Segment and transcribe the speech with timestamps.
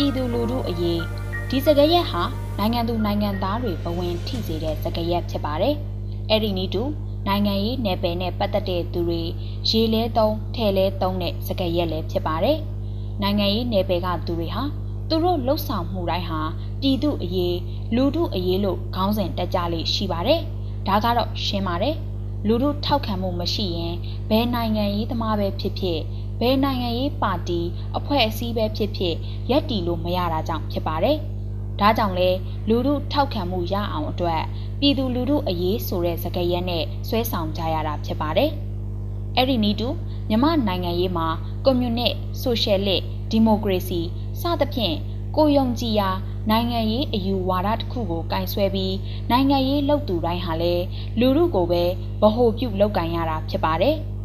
[0.00, 1.00] ပြည်သူလူထုအရေး
[1.50, 2.22] ဒီစကားရက်ဟာ
[2.58, 5.74] နိုင်ငံသူနိုင်ငံသားတွေဘဝင်ထိစေတဲ့စကားရက်ဖြစ်ပါတယ်။
[6.30, 6.82] အဲ့ဒီနည်းတူ
[7.26, 9.22] နိုင်ငံရေးနယ်ပယ်နဲ့ပတ်သက်တဲ့သူတွေ
[9.68, 12.58] ရေလဲသုံးထဲလဲသုံးတဲ့စကားရက်လည်းဖြစ်ပါတယ်။
[13.22, 14.62] နိုင်ငံရေးနယ်ပယ်ကသူတွေဟာ
[15.08, 16.40] သူတို့လှုပ်ဆောင်မှုတိုင်းဟာ
[16.80, 17.56] ပြည်သူအရေး
[17.94, 20.40] လူထုအရေးလို့ခေါင်းစဉ်တက်ကြလေရှိပါတယ်။
[20.86, 21.96] ဒါကတော့ရှင်းပါတယ်။
[22.46, 23.94] လူထုထောက်ခံမှုမရှိရင်
[24.30, 26.00] ဘယ်နိုင်ငံရေးသမားပဲဖြစ်ဖြစ်
[26.40, 27.60] ဘယ်နိုင်ငံရေးပါတီ
[27.96, 29.14] အဖွဲ့အစည်းပဲဖြစ်ဖြစ်
[29.50, 31.16] ရက်တီလို့မရတာကြောင့်ဖြစ်ပါတယ်။
[31.80, 32.30] ဒါကြောင့်လဲ
[32.68, 34.42] လူထုထောက်ခံမှုရအောင်အတွက်
[34.80, 38.50] ပြည်သူလူထုအရေးဆိုတဲ့စကားရက်နဲ့ဆွဲဆောင်ကြရတာဖြစ်ပါတယ်။
[39.36, 39.88] အဲ့ဒီနည်းတူ
[40.28, 41.26] မြမနိုင်ငံရေးမှာ
[41.64, 44.00] ကွန်မြူနစ်ဆိုရှယ်လစ်ဒီမိုကရေစီ
[44.40, 44.96] စသဖြင့်
[45.36, 46.10] ကိုယုံကြည်ရာ
[46.50, 48.94] နိုင်ငံရေးအယူဝါဒတစ်ခုကိုကင်ဆွဲပြီး
[49.30, 50.84] နိုင်ငံရေးလှုပ်သူတိုင်းဟာလည်း
[51.20, 51.82] လူထုကိုပဲ
[52.20, 53.96] ဗဟိုပြုလုပ်ကင်ရတာဖြစ်ပါတယ်။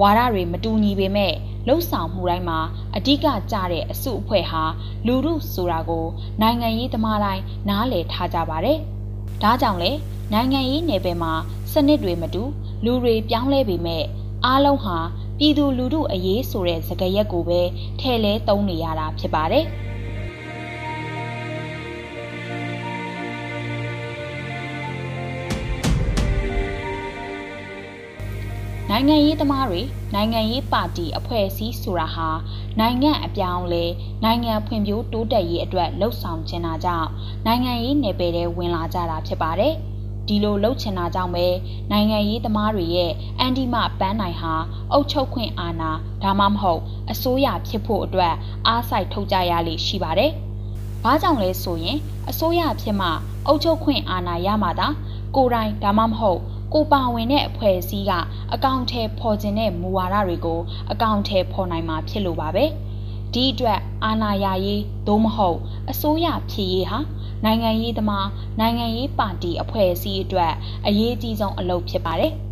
[0.00, 1.34] ဝါဒတွေမတူညီပေမဲ့
[1.66, 2.58] လှုပ်ဆောင်မှုတိုင်းမှာ
[2.96, 4.62] အဓိကကျတဲ့အစုအဖွဲ့ဟာ
[5.06, 6.06] လူထုဆိုတာကို
[6.40, 8.78] နိုင်ငံရေးသမားတိုင်းနားလည်ထားကြပါတယ်။
[9.42, 9.90] ဒါကြောင့်လေ
[10.32, 11.32] နိုင်ငံရေးနယ်ပယ်မှာ
[11.72, 12.42] စနစ်တွေမတူ
[12.84, 14.04] လူတွေပြောင်းလဲပေမဲ့
[14.44, 14.98] အားလုံးဟာ
[15.38, 17.60] ပြည်သူလူထုအရေးဆိုတဲ့စကားရက်ကိုပဲ
[18.00, 19.66] ထဲ့လဲသုံးနေရတာဖြစ်ပါတယ်။
[28.90, 29.82] နိုင်ငံရေးသမားတွေ
[30.14, 32.28] နိုင်ငံရေးပါတီအဖွဲ့အစည်းဆိုတာဟာ
[32.80, 33.84] နိုင်ငံအပြောင်းလဲ
[34.24, 37.08] နိုင်ငံဖွံ့ဖြိုးတိုးတက်ရေးအတွက်လှုပ်ဆောင်ချင်တာကြောင့်
[37.46, 39.74] နိုင်ငံရေးနယ်ပယ်ထဲဝင်လာကြတာဖြစ်ပါတယ်။
[40.28, 41.46] ဒီလိုလှုပ်ချင်တာကြောင့်ပဲ
[41.90, 44.54] နိုင်ငံရေးသမားတွေရဲ့အန်တီမပန်းနိုင်ဟာ
[44.92, 45.90] အုပ်ချုပ်ခွင့်အာဏာ
[46.22, 46.80] ဒါမှမဟုတ်
[47.10, 48.34] အစိုးရဖြစ်ဖို့အတွက်
[48.66, 50.32] အားစိုက်ထုတ်ကြရလိမ့်ရှိပါတယ်။
[51.04, 51.98] ဘာကြောင့်လဲဆိုရင်
[52.30, 53.08] အစိုးရဖြစ်မှ
[53.46, 54.88] အုပ်ချုပ်ခွင့်အာဏာရမှသာ
[55.36, 56.40] ကိုယ်တိုင်ဒါမှမဟုတ်
[56.74, 58.12] ကိုပါဝင်တဲ့အဖွဲ့အစည်းက
[58.54, 60.60] အကောင့်ထဲပေါ်ကျင်တဲ့မူဝါဒတွေကို
[60.92, 62.64] အကောင့်ထဲပေါ်နိုင်မှာဖြစ်လို့ပါပဲ
[63.34, 65.58] ဒီအတွက်အာဏာရရေးသို့မဟုတ်
[65.90, 66.98] အစိုးရဖြစ်ရေးဟာ
[67.44, 68.28] နိုင်ငံရေးသမား
[68.60, 70.52] နိုင်ငံရေးပါတီအဖွဲ့အစည်းအတွက်
[70.86, 72.34] အရေးကြီးဆုံးအလုပ်ဖြစ်ပါတယ်။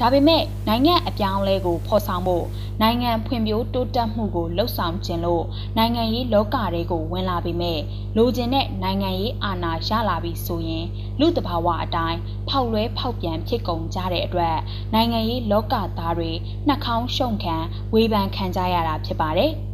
[0.00, 2.46] ဒါပေမဲ့နိုင်ငံအပြောင်းအလဲကိုဖော်ဆောင်ဖို့
[2.82, 5.44] နိုင်ငံဖွံ့ဖြိုးတိုးတက်မှုကိုလှုပ်ဆောင်ခြင်းလို့
[5.76, 7.80] နိုင်ငံရေးလောကတွေကိုဝင်လာပြီးမဲ့
[8.16, 10.86] လိုချင်တဲ့နိုင်ငံရေးအာဏာရလာပြီဆိုရင်
[11.20, 12.18] လူတဘာဝအတိုင်း
[12.48, 14.56] ဖောက်လွဲဖောက်ပြန်ဖြစ်ကုန်ကြတဲ့အတွက်
[14.94, 16.30] နိုင်ငံရေးလောကသားတွေ
[16.66, 17.56] နှာခေါင်းရှုံခံ
[17.94, 19.52] ဝေဖန်ခံကြရတာဖြစ်ပါတယ်။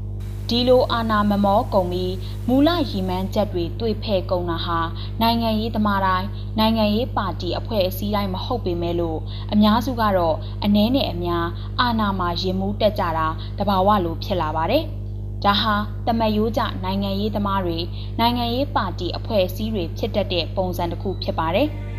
[0.48, 2.14] ဒီလိုအာဏာမမောကုန်ပြီး
[2.48, 4.78] မူလရည်မှန်းချက်တွေတွေ့ဖဲ့ကုန်တာဟာ
[5.20, 9.18] နိုင်ငံရေးသမားတိုင်းနိုင်ငံရေးပါတီအဖွဲ့အစည်းတိုင်းမဟုတ်ပေမဲ့လို့
[9.52, 11.46] အများစုကတော့အနှဲနဲ့အများ
[11.80, 14.84] အာဏာမှာရင်မှုတက်ကြတာတဘာဝလိုဖြစ်လာပါတယ်။
[15.44, 15.74] ဒါဟာ
[16.06, 17.78] တမယိုးကြနိုင်ငံရေးသမားတွေ
[18.18, 21.68] နိုင်ငံရေးပါတီအဖွဲ့အစည်းတွေဖြစ်တတ်တဲ့ပုံစံတစ်ခုဖြစ်ပါတယ်။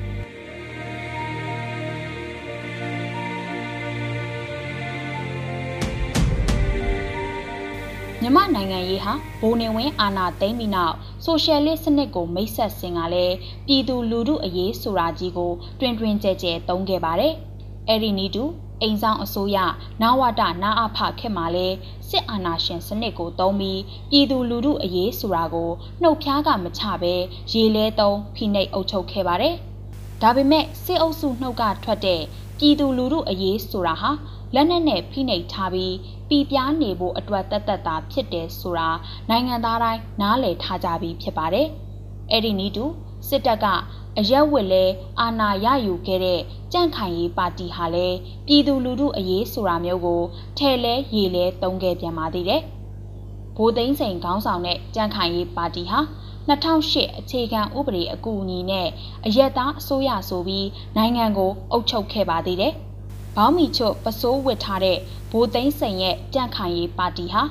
[8.25, 13.35] မြန်မာနိုင်ငံရေးဟာဘိုးနေဝင်းအာဏာသိမ်းပြီးနောက်ဆိုရှယ်လစ်စနစ်ကိုမိတ်ဆက်ဆင်ကလည်း
[13.67, 17.33] ပြည်သူလူထုအရေးဆိုတာကြီးကိုတွင်တွင်ကြဲကြဲသုံးခဲ့ပါတယ်။
[17.87, 18.43] အဲ့ဒီနီးတူ
[18.81, 19.57] အိမ်ဆောင်အစိုးရ
[20.01, 21.67] နာဝတနာအဖခက်မှာလဲ
[22.09, 25.69] စစ်အာဏာရှင်စနစ်ကိုသုံးပြီးပြည်သူလူထုအရေးဆိုတာကို
[26.01, 27.13] နှုတ်ဖျားကမချပဲ
[27.51, 29.55] ရေလဲသုံးဖိနှိပ်အုပ်ချုပ်ခဲ့ပါတယ်။
[30.21, 32.21] ဒါပေမဲ့စစ်အုပ်စုနှုတ်ကထွက်တဲ့
[32.59, 34.11] ပြည်သူလူထုအရေးဆိုတာဟာ
[34.55, 35.93] လက်နက်နဲ့ဖိနှိပ်ထားပြီး
[36.29, 38.89] ပြည်ပြားနေဖို့အတွက်တသက်တာဖြစ်တယ်ဆိုတာ
[39.29, 41.67] နိုင်ငံသားတိုင်းနားလည်ထားကြပြီးဖြစ်ပါတယ်။
[42.31, 42.85] အဲ့ဒီနည်းတူ
[43.27, 43.65] စစ်တပ်က
[44.19, 44.83] အရက်ဝစ်လဲ
[45.19, 46.39] အာဏာရယူခဲ့တဲ့
[46.73, 48.17] ကြန့်ခိုင်ရေးပါတီဟာလည်း
[48.47, 50.21] ပြည်သူလူထုအရေးဆိုတာမျိုးကို
[50.57, 52.61] ထဲလဲရေလဲတုံးခဲ့ပြန်ပါသေးတယ်။
[53.57, 55.99] ဘိုးသိန်းစိန်ခေါင်းဆောင်တဲ့ကြန့်ခိုင်ရေးပါတီဟာ
[56.49, 58.87] 2008အခြေခံဥပဒေအကူအညီနဲ့
[59.25, 60.67] အရက်သားအစိုးရဆိုပြီး
[60.97, 62.73] နိုင်ငံကိုအုပ်ချုပ်ခဲ့ပါသေးတယ်။
[63.37, 64.97] ဘောင်းမီချွတ်ပစိုးဝစ်ထားတဲ့
[65.31, 67.43] ဘိုးသိန်းစိန်ရဲ့ကြန့်ခိုင်ရေးပါတီဟာ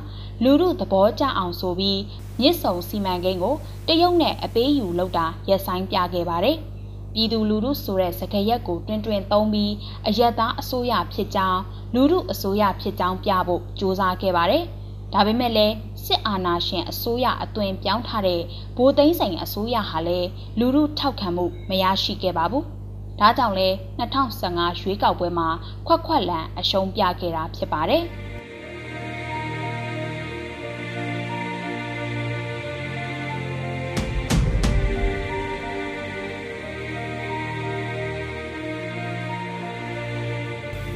[0.43, 2.00] လူမှုသဘောကျအောင်ဆိုပြီး
[2.40, 3.55] မြစ်ဆုံစီမံကိန်းကို
[3.88, 6.56] တရုတ်နဲ့အပေးယူလုပ်တာရက်ဆိုင်ပြခဲ့ပါတယ်။
[7.14, 9.73] ပြည်သူလူထုဆိုတဲ့စကားရက်ကိုတွင်တွင်သုံးပြီး
[10.06, 11.61] အယက်သားအစိုးရဖြစ်ကြောင်း
[11.94, 14.64] လူထုအစိုးရဖြစ်ကြောင်းပြဖို့ကြိုးစားခဲ့ပါတယ်။
[15.12, 15.75] ဒါပေမဲ့လည်း
[16.05, 18.40] စစ်အာဏာရှင်အစိုးရအသွင်ပြောင်းထားတဲ့
[18.76, 20.28] ဗိုလ်သိမ်းဆိုင်အစိုးရဟာလည်း
[20.58, 22.67] လူထုထောက်ခံမှုမရရှိခဲ့ပါဘူး။
[23.20, 23.69] ဒါကြောင့်လဲ
[23.99, 25.49] 2015ရွေးကောက်ပွဲမှာ
[25.87, 28.05] ခွက်ခွက်လန်အရှုံးပြခဲ့တာဖြစ်ပါတယ်။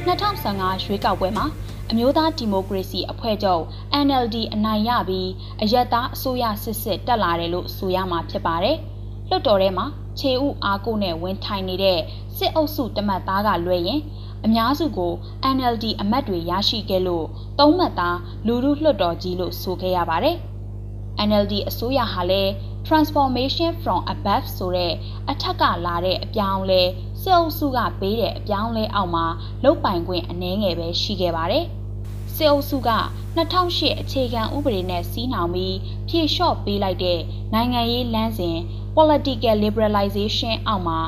[0.07, 1.45] 2015ရွေးကောက်ပွဲမှာ
[1.91, 3.63] အမျိုးသားဒီမိုကရေစီအဖွဲ့ချုပ်
[4.05, 5.29] NLD အနိုင်ရပြီး
[5.61, 8.77] အယက်သားအစိုးရစစ်စစ်တက်လာတယ်လို့ဆိုရမှာဖြစ်ပါတယ်။
[9.29, 9.85] လွှတ်တော်ထဲမှာ
[10.19, 11.99] ခြေဥအားကိုနဲ့ဝင်ထိုင်နေတဲ့
[12.37, 14.01] စစ်အုပ်စုတမတ်သားကလွဲရင်
[14.45, 15.13] အများစုကို
[15.55, 17.25] NLD အမတ်တွေရရှိခဲ့လို့
[17.59, 20.37] သုံးမှတ်သားလူလူလွှတ်တော်ကြီးလို့ဆိုခဲ့ရပါတယ်။
[21.27, 22.51] NLD အစိုးရဟာလည်း
[22.87, 24.93] transformation from above ဆိုတဲ့
[25.29, 26.81] အထက်ကလာတဲ့အပြောင်းလဲ
[27.21, 29.25] စစ်အုပ်စုကပေးတဲ့အပြောင်းလဲအောက်မှာ
[29.63, 31.65] လုတ်ပိုင်ခွင့်အနည်းငယ်ပဲရှိခဲ့ပါတယ်။
[32.35, 32.91] စစ်အုပ်စုက
[33.37, 35.75] 2008အခြေခံဥပဒေနဲ့စီးနှောင်ပြီး
[36.07, 37.19] ဖြည့်လျှော့ပေးလိုက်တဲ့
[37.53, 38.57] နိုင်ငံရေးလမ်းစဉ်
[38.97, 40.99] political liberalization အောက်မှာ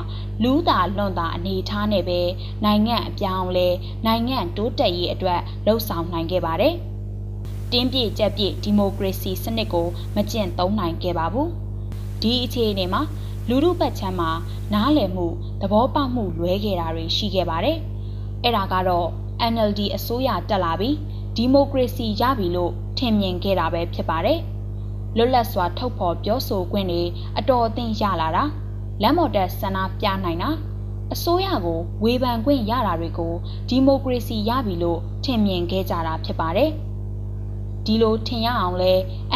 [0.43, 2.21] လူသာလွန်တာအနေထားနဲ့ပဲ
[2.63, 3.67] နိုင်ငံအပြောင်းလဲ
[4.05, 6.73] နိုင်ငံတိုးတက်ရေးအတွက်လှုံ့ဆော်နိုင်ခဲ့ပါတယ်။
[7.71, 11.47] တင်းပြည့်ကြက်ပြည့်ဒီမိုကရေစီစနစ်ကိုမကျင့်သုံးနိုင်ခဲ့ပါဘူး။
[12.21, 13.01] ဒီအခြေအနေမှာ
[13.49, 14.31] လူမှုပတ်ချမ်းမှာ
[14.73, 15.27] နားလည်မှု
[15.61, 17.77] သဘောပေါက်မှုလွဲခဲ့တာတွေရှိခဲ့ပါတယ်။
[18.43, 19.07] အဲ့ဒါကတော့
[19.53, 20.95] NLD အစိုးရတက်လာပြီး
[21.35, 24.39] ဒီမိုကရေစီရပြီလို့ထင်မြင်ခဲ့တာပဲဖြစ်ပါတယ်။
[25.17, 27.03] လွတ်လပ်စွာထုတ်ဖော်ပြောဆိုခွင့်တွေ
[27.37, 28.43] အတော်အသင့်ရလာတာ
[29.01, 30.49] လမ်းမော်တက်ဆန္ဒပြနိုင်တာ
[31.13, 33.33] အစိုးရကိုဝေဖန်ခွင့်ရတာတွေကို
[33.69, 36.71] ဒီမိုကရေစီရပြီလို့ထင်မြင်ခဲ့ကြတာဖြစ်ပါတယ်။
[37.85, 38.93] ဒီလိုထင်ရအောင်လဲ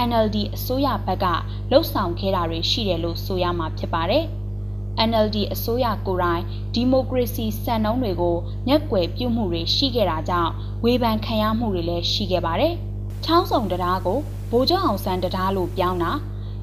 [0.07, 1.25] NLD အစိုးရဘက်က
[1.71, 4.23] လှုပ်ဆောင်ခဲ့တာတွေရှိတယ်လို့ဆိုရမှာဖြစ်ပါတယ်။
[5.09, 6.43] NLD အစိုးရကိုယ်တိုင်
[6.73, 8.35] ဒီမိုကရေစီစံနှုန်းတွေကို
[8.67, 10.51] ညက်ကွယ်ပြုမှုတွေရှိခဲ့တာကြောင့်
[10.83, 12.73] ဝေဖန်ခံရမှုတွေလည်းရှိခဲ့ပါတယ်။
[13.25, 14.19] ချောင်းစုံတရားကို
[14.55, 16.11] ဗိုလ်ချုပ်အောင်ဆန်းတရားလို့ပြောင်းတာ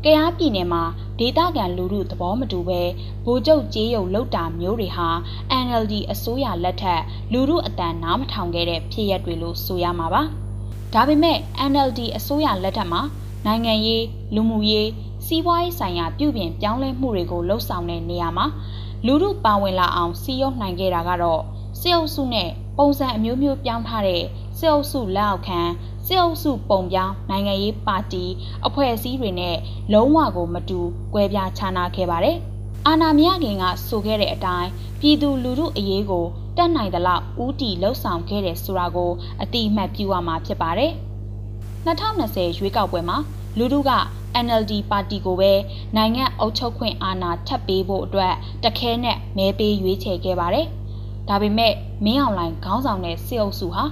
[0.05, 0.83] ကရားပြည်နယ်မှာ
[1.19, 2.81] ဒေသခံလူထုသဘောမတူပဲ
[3.25, 5.09] ဗိုလ်ချုပ်ကြေးရုံလောက်တာမျိုးတွေဟာ
[5.65, 7.03] NLD အစိုးရလက်ထက်
[7.33, 10.23] လူထုအတန်နားမထောင်ခဲ့တဲ့ဖြစ်ရပ်တွေလို့ဆိုရမှာပါ။
[10.95, 11.39] ဒါပေမဲ့
[11.71, 13.03] NLD အစိုးရလက်ထက်မှာ
[13.47, 14.05] နိုင်ငံရေး
[14.35, 14.89] လူမှုရေး
[15.27, 18.47] စီးပွားရေးဆိုင်ရာပြုပြင်ပြောင်းလဲမှုတွေကိုလှုပ်ဆောင်တဲ့နေရာမှာ
[19.07, 21.43] လူမှုပါဝင်လာအောင်စီရုံနိုင်ခဲ့တာကတော့
[21.81, 22.49] စစ်အုပ်စုနဲ့
[22.79, 24.23] ပုံစံအမျိုးမျိုးပြောင်းထားတဲ့
[24.59, 25.61] စစ်အုပ်စုလက်အောက်ခံ
[26.13, 28.25] စစ်အုပ်စုပုံပြောင်းနိုင်ငံရေးပါတီ
[28.67, 29.57] အဖွဲ့အစည်းတွေနဲ့
[29.93, 30.81] လုံးဝကိုမတူ
[31.15, 32.37] ကွဲပြားခြားနားခဲ့ပါတယ်။
[32.87, 34.69] အာဏာမရခင်ကဆိုခဲ့တဲ့အတိုင်း
[35.01, 36.25] ပြည်သူလူထုအရေးကို
[36.57, 39.11] တတ်နိုင်သလောက်ဦးတီလှုပ်ဆောင်ခဲ့တယ်ဆိုတာကို
[39.43, 40.93] အတိအမှတ်ပြုရမှာဖြစ်ပါတယ်။
[41.87, 43.17] 2020ရွေးကောက်ပွဲမှာ
[43.59, 43.93] လူထုက
[44.45, 45.53] NLD ပါတီကိုပဲ
[45.97, 48.35] နိုင်ငံအုပ်ချုပ်ခွင့်အာဏာထပ်ပေးဖို့အတွက်
[48.65, 50.67] တခဲနဲ့မဲပေးရွေးချယ်ခဲ့ပါတယ်။
[51.29, 51.75] ဒါပေမဲ့
[52.05, 53.85] မင်းအောင်လှိုင်ခေါင်းဆောင်တဲ့စစ်အုပ်စုဟာ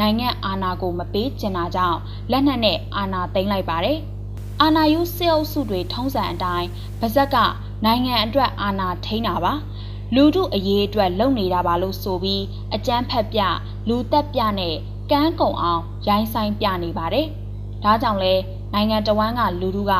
[0.00, 1.98] နိုင်ငံအာဏာကိုမပေးချင်တာကြောင့်
[2.30, 3.98] လက်နက်နဲ့အာဏာသိမ်းလိုက်ပါတယ်။
[4.60, 6.68] အာဏာယူစစ်အုပ်စုတွေထုံးစံအတိုင်း
[7.00, 7.36] ဗဇက်က
[7.84, 9.52] နိုင်ငံအတွက်အာဏာထိန်းတာပါ။
[10.14, 12.42] လူထုအရေးအတွက်လုပ်နေတာပါလို့ဆိုပြီး
[12.74, 13.40] အကြမ်းဖက်ပြ
[13.88, 14.74] လူတက်ပြနဲ့
[15.10, 17.26] ကန်းကုံအောင်ရိုင်းဆိုင်ပြနေပါတယ်။
[17.84, 18.34] ဒါကြောင့်လဲ
[18.72, 19.92] နိုင်ငံတော်ဝန်ကလူထုက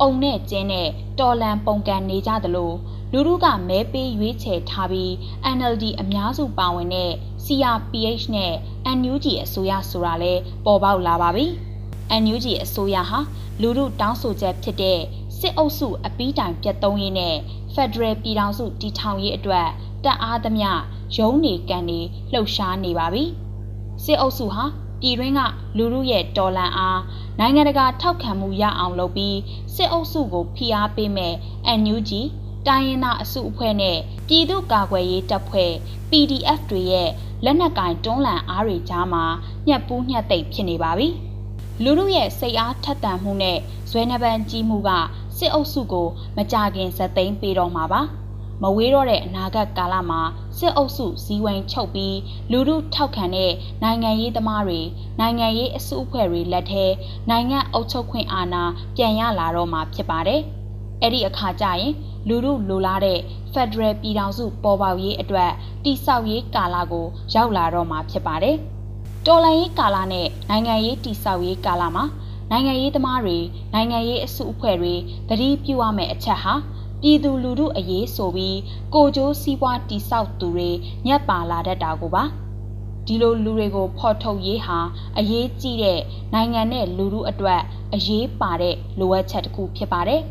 [0.00, 0.88] အုံနဲ့ကျင်းနဲ့
[1.18, 2.72] တော်လန်ပုံကန်နေကြသလို
[3.12, 5.10] လူထုကမဲပေးရွေးချယ်ထားပြီး
[5.56, 7.12] NLD အများစုပါဝင်တဲ့
[7.44, 8.52] CRPH နဲ့
[8.98, 10.32] NUG အစိုးရဆိုတာလဲ
[10.64, 11.46] ပေါ်ပေါက်လာပါပြီ။
[12.22, 13.18] NUG အစိုးရဟာ
[13.60, 15.00] လူထုတောင်းဆိုချက်ဖြစ်တဲ့
[15.38, 17.36] စစ်အုပ်စုအပီးတိုင်ပြတ်သုံးရေးနဲ့
[17.74, 19.68] ဖက်ဒရယ်ပြည်ထောင်စုတည်ထောင်ရေးအတွက်
[20.04, 20.70] တက်အားသမျှ
[21.16, 22.00] ရုံးနေကန်နေ
[22.32, 23.24] လှုပ်ရှားနေပါပြီ
[24.04, 24.64] စစ်အုပ်စုဟာ
[25.00, 25.40] ပြည်တွင်းက
[25.76, 27.00] လူမှုရဲ့တော်လှန်အား
[27.38, 29.38] နိုင်ငံတကာထောက်ခံမှုရအောင်လုပ်ပြီး
[29.74, 31.34] စစ်အုပ်စုကိုဖိအားပေးမဲ့
[31.80, 32.10] NUG
[32.66, 33.98] တိုင်းရင်းသားအစုအဖွဲ့နဲ့
[34.28, 35.72] ပြည်သူ့ကာကွယ်ရေးတပ်ဖွဲ့
[36.10, 37.10] PDF တွေရဲ့
[37.44, 39.24] လက်နက်ကင်တွန်းလှန်အားတွေကြားမှာ
[39.66, 41.08] ညှက်ပူးညှက်သိပ်ဖြစ်နေပါပြီ။
[41.82, 43.58] လူမှုရဲ့စိတ်အားထက်သန်မှုနဲ့
[43.90, 44.90] ဇွဲနှပန်းကြီးမှုက
[45.38, 48.02] စစ်အုပ်စုကိုမကြခင်ဇက်သိမ်းပေးတော့မှာပါ
[48.62, 50.20] မဝေးတော့တဲ့အနာဂတ်ကာလမှာ
[50.58, 52.16] စစ်အုပ်စုဇီးဝိမ်ချုပ်ပြီး
[52.50, 53.52] လူမှုထောက်ခံတဲ့
[53.82, 54.80] နိုင်ငံရေးသမားတွေ
[55.20, 56.84] နိုင်ငံရေးအစုအဖွဲ့တွေလက်ထဲ
[57.30, 58.62] နိုင်ငံအုပ်ချုပ်ခွင့်အာဏာ
[58.96, 60.42] ပြန်ရလာတော့မှာဖြစ်ပါတယ်။
[61.02, 61.92] အဲ့ဒီအခါကျရင်
[62.28, 63.18] လူမှုလိုလားတဲ့
[63.52, 65.50] Federal ပြည်ထောင်စုပေါ်ပေါက်ရေးအတွက်
[65.84, 68.56] တိဆောက်ရေးကာလကို ရောက်လာတော့မှာဖြစ်ပါတယ်။
[69.26, 72.04] တော်လှန်ရေးကာလနဲ့နိုင်ငံရေးတိဆောက်ရေးကာလမှာ
[72.50, 73.38] နိုင်ငံရေးသမားတွေ
[73.74, 74.94] နိုင်ငံရေးအစုအဖွဲ့တွေ
[75.28, 76.54] တတိပြုရမယ့်အချက်ဟာ
[77.02, 78.58] ပြည်သူလူထုအရေးဆိုပြီး
[78.94, 80.70] ကိုကျိုးစည်းပွားတိဆောက်သူတွေ
[81.06, 82.24] ညက်ပါလာတတ်တာကိုပါ
[83.06, 84.78] ဒီလိုလူတွေကိုဖော်ထုတ်ရေးဟာ
[85.18, 86.00] အရေးကြီးတဲ့
[86.34, 87.60] နိုင်ငံနဲ့လူထုအတွက်
[87.94, 90.22] အရေးပါတဲ့လိုအပ်ချက်တစ်ခုဖြစ်ပါတယ်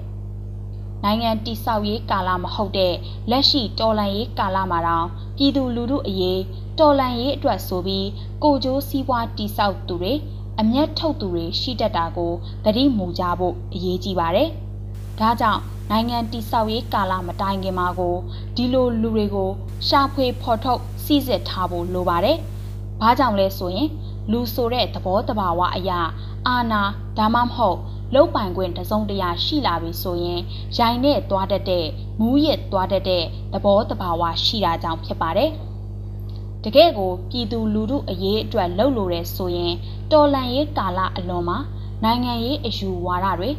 [1.04, 2.94] နိုင်ငံတိဆောက်ရေးကာလမဟုတ်တဲ့
[3.30, 6.42] လက်ရှိတော်လှန်ရေးကာလမှာတောင်ပြည်သူလူထုအရေး
[6.80, 8.08] တော်လှန်ရေးအတွက်ဆိုပြီး
[8.44, 10.14] ကိုကျိုးစည်းပွားတိဆောက်သူတွေ
[10.60, 12.32] အမျက်ထုတ်သူတွေရှိတတ်တာကို
[12.66, 14.50] သတိမူကြဖို့အရေးကြီးပါတယ်။
[15.20, 18.16] ဒါကြောင့်နိုင်ငံတိဆောက်ရေးကာလမတိုင်ခင်မှာကို
[18.56, 19.50] ဒီလိုလူတွေကို
[19.88, 22.38] ရှာဖွေဖော်ထုတ်စီစစ်ထားဖို့လိုပါတယ်။
[23.02, 23.90] ဘာကြောင့်လဲဆိုရင်
[24.32, 26.00] လူဆိုတဲ့သဘောတဘာဝအရာ
[26.48, 26.82] အာနာ
[27.18, 27.78] ဒါမှမဟုတ်
[28.14, 30.42] လုတ်ပိုင်ခွင့်တစုံတရာရှိလာပြီဆိုရင်
[30.78, 31.86] ရိုင်နဲ့သွားတတ်တဲ့
[32.20, 33.24] မူးရစ်သွားတတ်တဲ့
[33.54, 35.52] သဘောတဘာဝရှိတာကြောင့်ဖြစ်ပါတယ်။
[36.64, 39.74] တကယ့်ကိုပြည်သူလူထုအရေးအတွက်လှုပ်လို့ရဲဆိုရင်
[40.12, 41.58] တော်လန်ရေးကာလအလွန်မှာ
[42.04, 43.50] နိုင်ငံရေးအယူဝါဒတွေ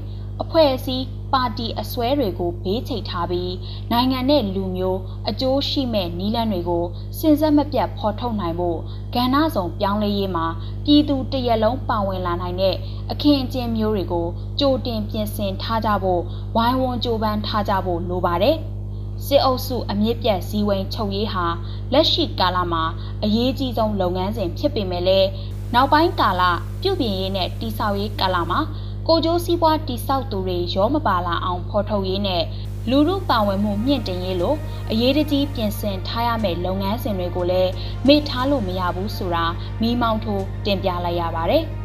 [0.43, 3.55] အဖွဲ့အစည်း ပါတီအစွဲတွေကိုဘေးချိတ်ထားပြီး
[3.93, 6.85] နိုင်ငံနဲ့လူမျိုးအကျိုးရှိမဲ့နီးလန်းတွေကို
[7.19, 8.79] စင်စက်မပြတ်ဖော်ထုတ်နိုင်ဖို့
[9.15, 10.47] ကဏ္ဍဆောင်ပြောင်းလဲရေးမှာ
[10.85, 12.77] ပြည်သူတရက်လုံးပါဝင်လာနိုင်တဲ့
[13.11, 14.27] အခင်းအကျင်းမျိုးတွေကို
[14.61, 16.23] ကြိုတင်ပြင်ဆင်ထားကြဖို့
[16.57, 18.59] ဝိုင်းဝန်းကြိုးပမ်းထားကြဖို့လိုပါတယ်။
[19.27, 21.47] စစ်အုပ်စုအမြင့်ပြတ်ဇီဝိန်ချုပ်ရေးဟာ
[21.93, 22.83] လက်ရှိကာလမှာ
[23.25, 25.29] အရေးကြီးဆုံးလုပ်ငန်းစဉ်ဖြစ်ပေမဲ့လည်း
[25.75, 26.43] နောက်ပိုင်းကာလ
[26.83, 28.61] ပြုပြင်ရေးနဲ့တိဆောက်ရေးကာလမှာ
[29.09, 32.43] ကိုကျိုးစည်းပွားတိဆောက်သူတွေရောမပါလာအောင်ဖော်ထုတ်ရေးနဲ့
[32.91, 34.55] လူမှုပါဝင်မှုမြင့်တင်ရေးလို
[34.91, 37.71] အရေးတကြီးပြင်ဆင်ထားရမယ့်လုပ်ငန်းစဉ်တွေကိုလည်း
[38.07, 39.45] မေ့ထားလို့မရဘူးဆိုတာ
[39.81, 41.65] မိမောင်းထိုးတင်ပြလိုက်ရပါတယ်။